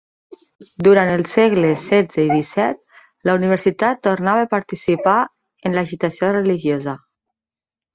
Durant 0.87 1.11
els 1.15 1.33
segles 1.37 1.83
XVI 1.91 2.25
i 2.25 2.41
XVII, 2.41 3.05
la 3.31 3.37
universitat 3.43 4.03
tornava 4.11 4.49
a 4.49 4.53
participar 4.59 5.23
en 5.69 5.81
l'agitació 5.81 6.37
religiosa. 6.43 7.03